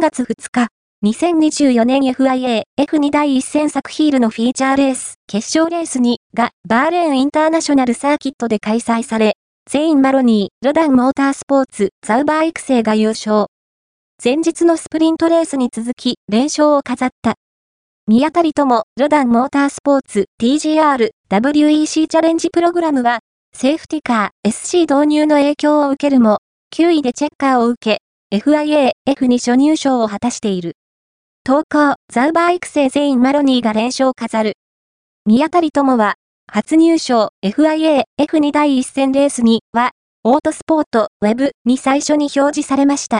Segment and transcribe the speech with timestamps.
[0.00, 0.68] 3月2日、
[1.04, 9.34] 2024年 FIA F2 第1戦作ヒールのフィーチャーレース、決勝レース2がバーレーンインターナショナルサーキットで開催され、
[9.70, 13.48] ゼイン・マロニー、ロダン・モータースポーツ、ザウバー育成が優勝。
[14.24, 17.34] 前日のスプリントレースに続き、連勝を飾った。
[18.06, 23.18] 宮当たりとも、ロダン・モータースポーツ、TGR、WEC チャレンジプログラムは、
[23.54, 26.38] セーフティカー、SC 導入の影響を受けるも、
[26.74, 28.00] 9位でチェッカーを受け、
[28.32, 30.76] FIA、F に初入賞を果たしている。
[31.42, 34.52] 投稿、ザウバー育成全員マロニーが連勝を飾る。
[35.26, 36.14] 宮当たりともは、
[36.46, 39.90] 初入賞 FIA、F に第一戦レースには、
[40.22, 43.18] オートスポートウェブに最初に表示されました。